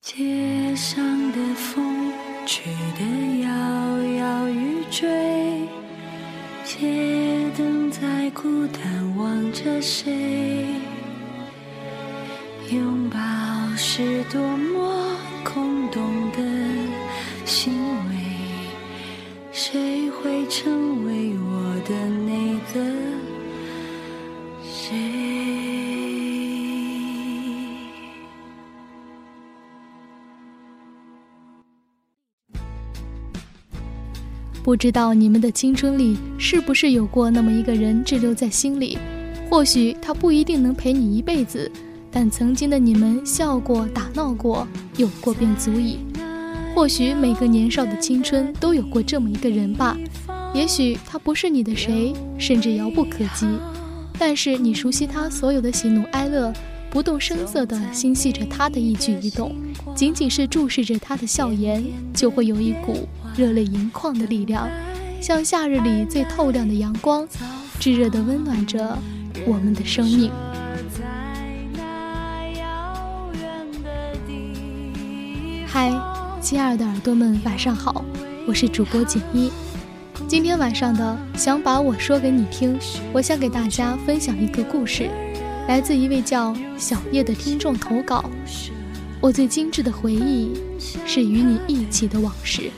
[0.00, 2.12] 街上的风
[2.46, 3.48] 吹得摇
[4.16, 5.68] 摇欲坠，
[6.64, 10.66] 街灯在孤单望着谁？
[12.70, 13.18] 拥抱
[13.76, 16.38] 是多么空洞的
[17.44, 17.74] 行
[18.08, 18.14] 为，
[19.50, 20.87] 谁会成
[34.68, 38.98] 不知道你们的青春里是不是有过那么一个人滞留在心里？
[39.48, 41.72] 或许他不一定能陪你一辈子，
[42.10, 44.68] 但曾经的你们笑过、打闹过，
[44.98, 46.00] 有过便足矣。
[46.74, 49.96] 或许每个年少的青春都有过这么一个人吧。
[50.52, 53.46] 也许他不是你的谁，甚至遥不可及，
[54.18, 56.52] 但是你熟悉他所有的喜怒哀乐，
[56.90, 59.54] 不动声色地心系着他的一举一动，
[59.94, 63.06] 仅仅是注视着他的笑颜，就会有一股。
[63.36, 64.68] 热泪盈眶的力量，
[65.20, 67.28] 像夏日里最透亮的阳光，
[67.78, 68.98] 炙热地温暖着
[69.46, 70.30] 我们的生命。
[75.66, 75.92] 嗨，
[76.40, 78.04] 亲爱的耳朵们，晚上好，
[78.46, 79.52] 我是主播锦衣。
[80.26, 82.76] 今天晚上的想把我说给你听，
[83.12, 85.08] 我想给大家分享一个故事，
[85.68, 88.24] 来自一位叫小叶的听众投稿。
[89.20, 92.70] 我最精致的回忆，是与你一起的往事。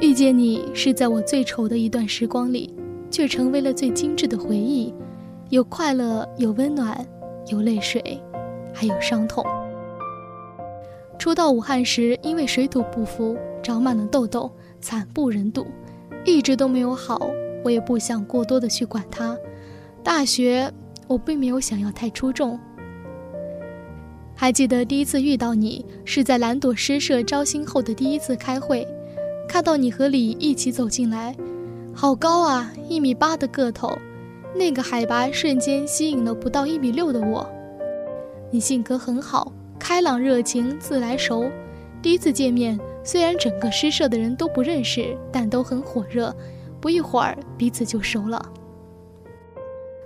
[0.00, 2.74] 遇见你是在我最丑的一段时光里，
[3.08, 4.92] 却成为了最精致的回忆，
[5.50, 7.06] 有快乐，有温暖，
[7.46, 8.20] 有泪水，
[8.74, 9.46] 还有伤痛。
[11.20, 15.66] 初到武汉时，因为水土不服，长满了痘痘，惨不忍睹，
[16.24, 17.30] 一直都没有好。
[17.64, 19.36] 我也不想过多的去管它。
[20.02, 20.72] 大学，
[21.06, 22.58] 我并没有想要太出众。
[24.34, 28.86] 还记得第一次遇到你，是在蓝朵诗社招新后的第一次开会。
[29.48, 31.34] 看到你和李一起走进来，
[31.92, 33.98] 好高啊，一米八的个头，
[34.54, 37.48] 那个海拔瞬间吸引了不到一米六的我。
[38.52, 41.50] 你性格很好，开朗热情，自来熟。
[42.00, 42.78] 第一次见面，
[43.10, 46.30] 虽然整个诗社的人都不认识，但都很火热，
[46.78, 48.52] 不一会儿彼此就熟了。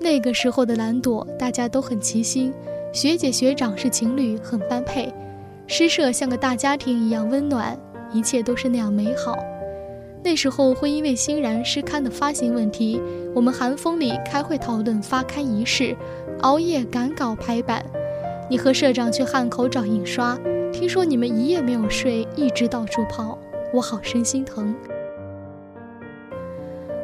[0.00, 2.54] 那个时候的蓝朵，大家都很齐心，
[2.94, 5.12] 学姐学长是情侣，很般配，
[5.66, 7.78] 诗社像个大家庭一样温暖。
[8.14, 9.36] 一切都是那样美好。
[10.24, 12.98] 那时候会因为《欣然》诗刊的发行问题，
[13.34, 15.94] 我们寒风里开会讨论发刊仪式，
[16.40, 17.84] 熬夜赶稿排版。
[18.48, 20.38] 你和社长去汉口找印刷，
[20.78, 23.38] 听说你们一夜没有睡，一直到处跑，
[23.72, 24.74] 我好生心疼。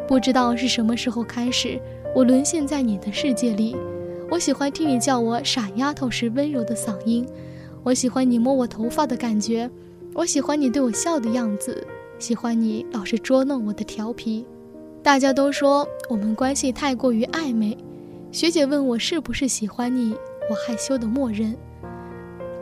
[0.06, 1.80] 不知道是什么时候开始，
[2.14, 3.74] 我沦陷在你的世界里。
[4.30, 7.26] 我喜欢听你叫我傻丫头时温柔的嗓音，
[7.82, 9.70] 我喜欢你摸我头发的感觉。
[10.12, 11.82] 我喜欢你对我笑的样子，
[12.18, 14.44] 喜欢你老是捉弄我的调皮。
[15.02, 17.74] 大家都说我们关系太过于暧昧。
[18.30, 20.14] 学姐问我是不是喜欢你，
[20.50, 21.56] 我害羞的默认。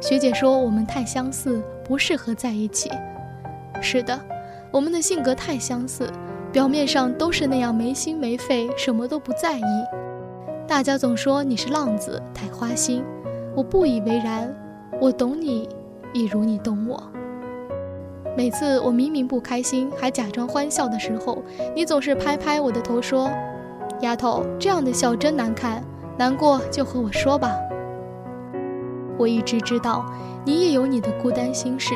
[0.00, 2.90] 学姐说我们太相似，不适合在一起。
[3.82, 4.18] 是的，
[4.70, 6.10] 我们的性格太相似，
[6.50, 9.62] 表面上都是那样没心没肺，什么都不在意。
[10.66, 13.04] 大家总说你是浪子，太花心。
[13.54, 14.54] 我不以为然，
[15.00, 15.68] 我懂你，
[16.14, 17.02] 一如你懂我。
[18.36, 21.42] 每次我明明不开心，还假装欢笑的时候，
[21.74, 23.30] 你总是拍拍我的头说
[24.00, 25.84] ：“丫头，这样的笑真难看，
[26.16, 27.54] 难过就和我说吧。”
[29.20, 30.10] 我一直知道，
[30.46, 31.92] 你也有你的孤单心事，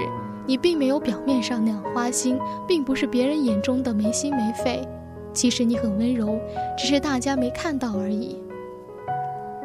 [0.46, 4.86] 你并没有表面上那样花心，并不是别人眼中的没心没肺。
[5.32, 6.38] 其实你很温柔，
[6.76, 8.36] 只是大家没看到而已。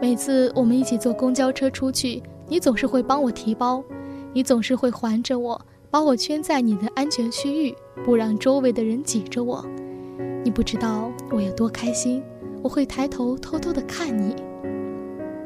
[0.01, 3.83] 每次我们一起坐公交车出去，你总是会帮我提包，
[4.31, 5.59] 你总是会环着我。
[5.91, 9.65] 把我圈在你的安全区域，不让周围的人挤着我。
[10.45, 12.23] 你不知道我有多开心，
[12.63, 14.33] 我会抬头偷偷的看你。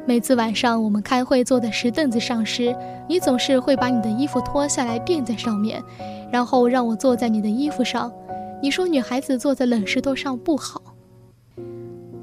[0.06, 2.76] 每次晚上我们开会坐在石凳子上时，
[3.08, 5.82] 你总是会把你的衣服脱下来垫在上面，
[6.30, 8.12] 然后让我坐在你的衣服上。
[8.62, 10.82] 你说女孩子坐在冷石头上不好。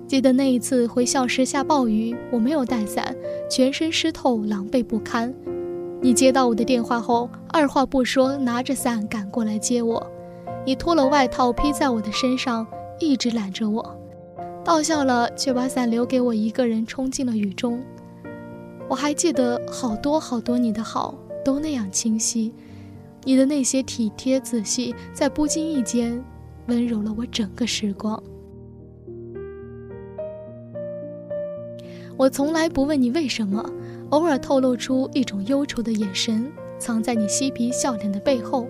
[0.07, 3.15] 记得那一次回校时下暴雨，我没有带伞，
[3.49, 5.33] 全身湿透，狼狈不堪。
[6.01, 10.05] 你接到我的电话后，二话不说，拿着伞赶过来接我。
[10.65, 12.67] 你脱了外套披在我的身上，
[12.99, 13.95] 一直揽着我，
[14.63, 17.83] 到校了却把伞留给我一个人冲进了雨中。
[18.87, 22.53] 我还记得好多好多你的好，都那样清晰。
[23.23, 26.23] 你的那些体贴仔细，在不经意间
[26.67, 28.21] 温柔了我整个时光。
[32.17, 33.63] 我从来不问你为什么，
[34.09, 38.67] 偶尔透露出一种忧愁的眼神，藏在你嬉皮笑脸的背后。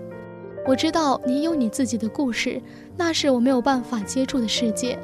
[0.67, 2.61] 我知道你有你自己的故事，
[2.95, 4.97] 那是我没有办法接触的世界。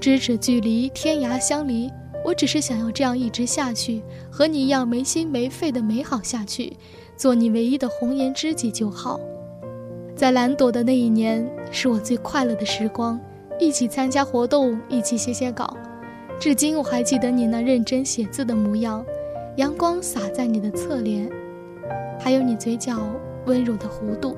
[0.00, 1.90] 咫尺距离，天涯相离。
[2.24, 6.76] 我只是想要这样一直下去，和你一样没心没肺的美好下去，
[7.16, 9.20] 做你唯一的红颜知己就好。
[10.16, 13.20] 在蓝朵的那一年，是我最快乐的时光，
[13.60, 15.76] 一起参加活动，一起写写稿。
[16.40, 19.04] 至今我还记得你那认真写字的模样，
[19.56, 21.30] 阳光洒在你的侧脸，
[22.18, 22.98] 还有你嘴角
[23.46, 24.36] 温柔的弧度。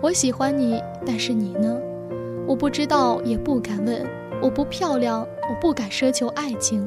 [0.00, 1.76] 我喜欢你，但是你呢？
[2.46, 4.06] 我不知道，也不敢问。
[4.44, 6.86] 我不漂亮，我不敢奢求爱情。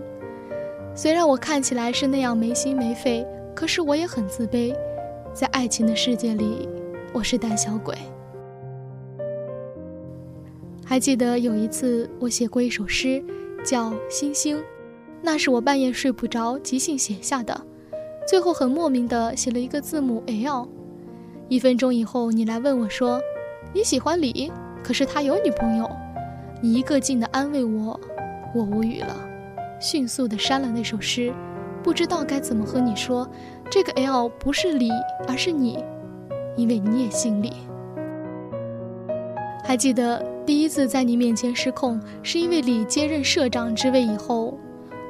[0.93, 3.25] 虽然我看起来是那样没心没肺，
[3.55, 4.75] 可是我也很自卑。
[5.33, 6.69] 在爱情的世界里，
[7.11, 7.95] 我是胆小鬼。
[10.85, 13.23] 还记得有一次，我写过一首诗，
[13.63, 14.57] 叫《星星》，
[15.19, 17.59] 那是我半夜睡不着，即兴写下的。
[18.27, 20.67] 最后很莫名的写了一个字母 L。
[21.49, 23.19] 一分钟以后，你来问我说
[23.73, 24.51] ：“你喜欢李，
[24.83, 25.89] 可是他有女朋友。”
[26.61, 27.99] 一个劲的安慰我，
[28.55, 29.15] 我无语了，
[29.79, 31.31] 迅速的删了那首诗，
[31.83, 33.29] 不知道该怎么和你说，
[33.69, 34.89] 这个 L 不是李，
[35.27, 35.83] 而是你，
[36.55, 37.53] 因为你也姓李。
[39.63, 44.57] 还记得第一次在你面前失控，是因为李接任社长之位以后，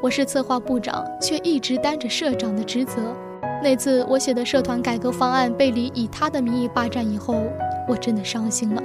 [0.02, 3.16] 我是策划部长，却一直担着社长的职责。
[3.64, 7.42] 那次我写的社团改革方案被李以他的名义霸占以后，
[7.88, 8.84] 我真的伤心了。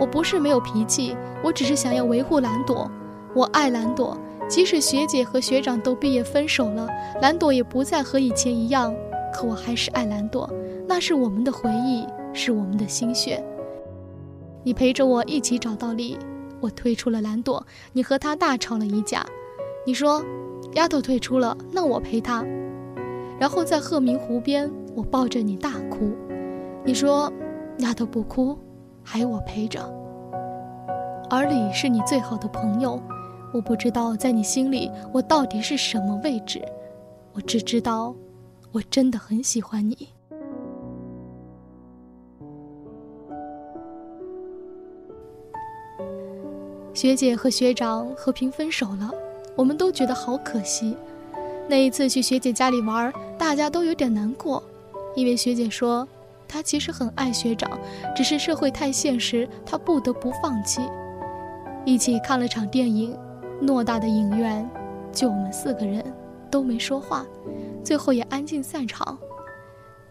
[0.00, 1.14] 我不是没有脾气，
[1.44, 2.90] 我只是想要维护蓝朵。
[3.34, 4.16] 我爱蓝朵，
[4.48, 6.88] 即使学姐和学长都毕业分手了，
[7.20, 8.94] 蓝朵也不再和以前一样。
[9.32, 10.50] 可我还是爱蓝朵，
[10.88, 13.44] 那是我们的回忆，是我们的心血。
[14.64, 16.18] 你陪着我一起找到李，
[16.60, 19.24] 我退出了蓝朵，你和他大吵了一架。
[19.86, 20.24] 你说，
[20.74, 22.44] 丫头退出了，那我陪她。
[23.38, 26.10] 然后在鹤鸣湖边，我抱着你大哭。
[26.84, 27.32] 你说，
[27.78, 28.58] 丫头不哭。
[29.02, 29.80] 还有我陪着，
[31.28, 33.00] 而李是你最好的朋友。
[33.52, 36.62] 我不知道在你心里我到底是什么位置，
[37.32, 38.14] 我只知道，
[38.70, 40.08] 我真的很喜欢你。
[46.94, 49.10] 学姐和学长和平分手了，
[49.56, 50.96] 我们都觉得好可惜。
[51.68, 54.62] 那一次去学姐家里玩，大家都有点难过，
[55.16, 56.06] 因为学姐说。
[56.50, 57.70] 他其实很爱学长，
[58.16, 60.82] 只是社会太现实，他不得不放弃。
[61.84, 63.16] 一起看了场电影，
[63.62, 64.68] 偌大的影院，
[65.12, 66.04] 就我们四个人，
[66.50, 67.24] 都没说话，
[67.84, 69.16] 最后也安静散场。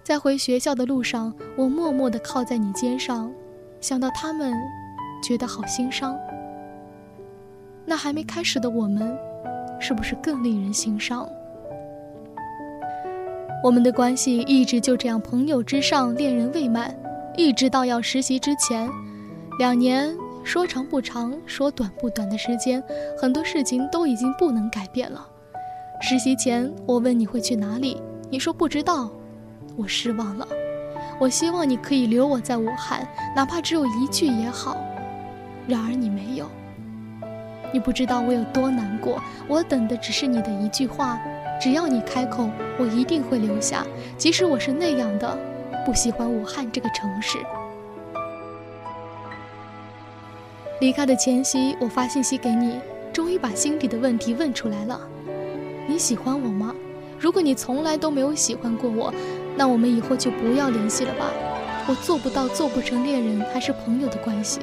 [0.01, 3.29] 在回学校的路上，我默默地靠在你肩上，
[3.81, 4.53] 想到他们，
[5.21, 6.17] 觉得好心伤。
[7.85, 9.15] 那还没开始的我们，
[9.77, 11.29] 是不是更令人心伤？
[13.61, 16.95] 我们的关系一直就这样，朋友之上，恋人未满，
[17.35, 18.89] 一直到要实习之前，
[19.57, 20.15] 两年
[20.45, 22.81] 说长不长，说短不短的时间，
[23.21, 25.27] 很多事情都已经不能改变了。
[25.99, 29.11] 实习前，我问你会去哪里，你说不知道，
[29.75, 30.47] 我失望了。
[31.19, 34.77] 我希望你可以留我在武汉，哪怕只有一句也好。
[35.67, 36.45] 然而你没有，
[37.73, 41.19] 你不知道我有多难过，我等的只是你的一句话。
[41.59, 43.85] 只要你开口，我一定会留下，
[44.17, 45.37] 即使我是那样的，
[45.85, 47.37] 不喜欢武汉这个城市。
[50.79, 52.79] 离开的前夕，我发信息给你，
[53.11, 55.01] 终于把心底的问题问出来了：
[55.85, 56.73] 你喜欢我吗？
[57.19, 59.13] 如果你从来都没有喜欢过我，
[59.57, 61.25] 那我们以后就不要联系了吧。
[61.89, 64.61] 我做不到做不成恋人还是朋友的关系。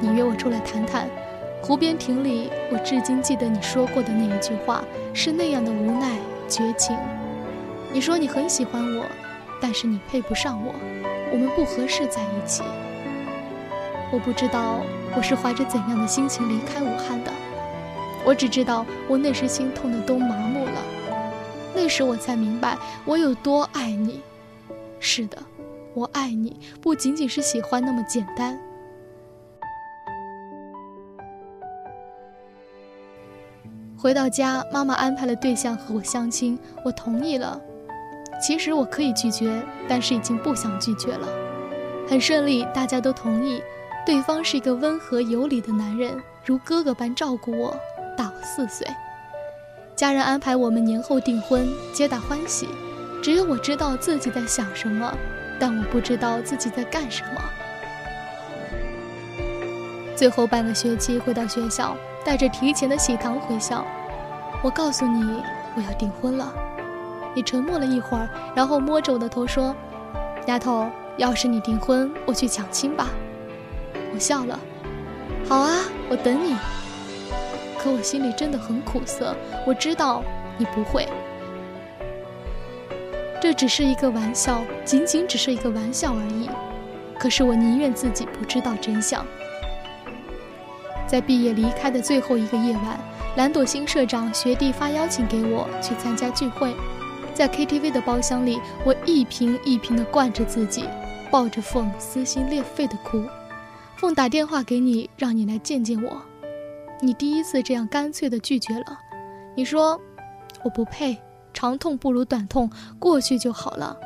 [0.00, 1.08] 你约我出来谈谈。
[1.60, 6.16] 湖边亭里，我至今记得你说过的那一句话，是那样的无奈
[6.48, 6.96] 绝情。
[7.92, 9.04] 你说你很喜欢我，
[9.60, 10.74] 但是你配不上我，
[11.32, 12.62] 我们不合适在一起。
[14.10, 14.80] 我不知道
[15.14, 17.30] 我是怀着怎样的心情离开武汉的，
[18.24, 20.82] 我只知道我那时心痛的都麻木了。
[21.74, 24.20] 那时我才明白我有多爱你。
[25.00, 25.36] 是的，
[25.92, 28.58] 我爱你，不仅仅是喜欢那么简单。
[34.00, 37.60] 回到家，妈妈安排了对象和我相亲，我同意了。
[38.40, 41.26] 其实我可以拒绝，但是已经不想拒绝了。
[42.08, 43.60] 很顺利，大家都同意。
[44.06, 47.76] 对方是一个温和有礼的男人，如哥哥般照顾我，
[48.16, 48.86] 大我四岁。
[49.96, 52.68] 家人安排我们年后订婚，皆大欢喜。
[53.20, 55.12] 只有我知道自己在想什么，
[55.58, 57.42] 但我不知道自己在干什么。
[60.14, 61.96] 最后半个学期回到学校。
[62.28, 63.82] 带着提前的喜糖回校，
[64.62, 65.42] 我告诉你，
[65.74, 66.52] 我要订婚了。
[67.34, 69.74] 你沉默了一会儿，然后摸着我的头说
[70.44, 73.08] ：“丫头，要是你订婚，我去抢亲吧。”
[74.12, 74.60] 我笑了，
[75.48, 76.54] 好啊，我等你。
[77.78, 79.34] 可我心里真的很苦涩，
[79.66, 80.22] 我知道
[80.58, 81.08] 你不会。
[83.40, 86.50] 这只是一个玩笑，仅仅只是一个玩笑而已。
[87.18, 89.24] 可是我宁愿自己不知道真相。
[91.08, 93.00] 在毕业离开的最后一个夜晚，
[93.36, 96.74] 蓝朵新社长学弟发邀请给我去参加聚会。
[97.32, 100.84] 在 KTV 的包厢里，我一瓶一瓶地灌着自己，
[101.30, 103.24] 抱着凤撕心裂肺地哭。
[103.96, 106.20] 凤打电话给你，让你来见见我。
[107.00, 108.98] 你第一次这样干脆地拒绝了。
[109.56, 109.98] 你说
[110.62, 111.16] 我不配，
[111.54, 113.96] 长痛不如短痛，过去就好了。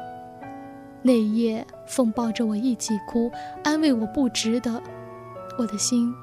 [1.02, 3.30] 那一夜，凤抱着我一起哭，
[3.64, 4.80] 安慰我不值得。
[5.58, 6.14] 我的心。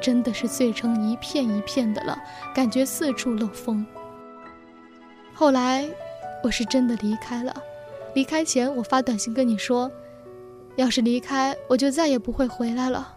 [0.00, 2.18] 真的是碎成一片一片的了，
[2.54, 3.84] 感觉四处漏风。
[5.34, 5.88] 后来，
[6.42, 7.54] 我是真的离开了。
[8.14, 9.90] 离开前，我发短信跟你说，
[10.76, 13.16] 要是离开，我就再也不会回来了。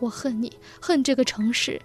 [0.00, 1.80] 我恨你，恨这个城市。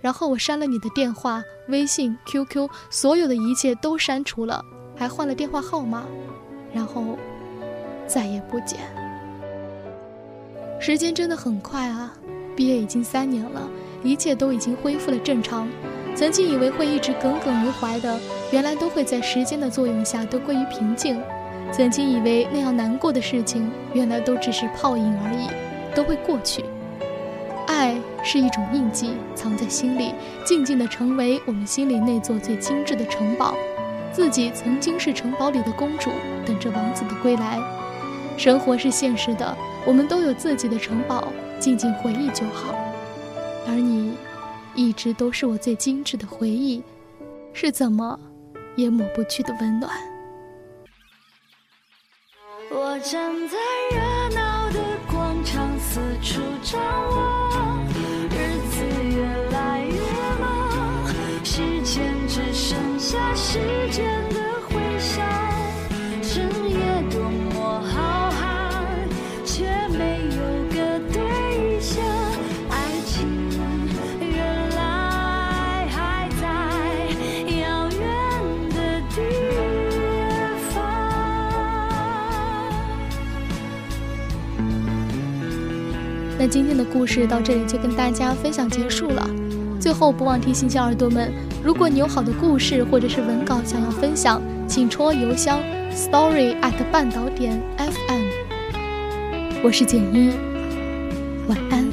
[0.00, 4.62] 然后我删了你的电话、微信、QQ，所有的一切都删除了，
[4.96, 6.04] 还换了电话号码。
[6.74, 7.16] 然后，
[8.06, 8.80] 再也不见。
[10.80, 12.12] 时间真的很快啊。
[12.54, 13.68] 毕业已经三年了，
[14.02, 15.68] 一切都已经恢复了正常。
[16.14, 18.18] 曾经以为会一直耿耿于怀的，
[18.50, 21.18] 原来都会在时间的作用下都归于平静。
[21.72, 25.48] 曾经以为那样难过的事情，原来都只是泡影而已，
[25.94, 26.62] 都会过去。
[27.66, 30.12] 爱是一种印记，藏在心里，
[30.44, 33.54] 静静地成为我们心里那座最精致的城堡。
[34.12, 36.10] 自己曾经是城堡里的公主，
[36.44, 37.58] 等着王子的归来。
[38.36, 39.56] 生活是现实的，
[39.86, 41.32] 我们都有自己的城堡。
[41.62, 42.74] 静静回忆就好，
[43.68, 44.16] 而你，
[44.74, 46.82] 一直都是我最精致的回忆，
[47.52, 48.18] 是怎么
[48.74, 49.88] 也抹不去的温暖。
[52.68, 53.56] 我站在
[53.92, 57.11] 热闹的广场，四处张望，
[86.44, 89.24] 那今天的故事到这里就跟大家分享结束了。
[89.78, 91.32] 最后不忘提醒小耳朵们，
[91.62, 95.60] 如果你有好的故事或者是文稿想要分享，请戳邮箱
[95.94, 98.24] story at 半岛点 fm。
[99.62, 100.32] 我是简一，
[101.46, 101.91] 晚安。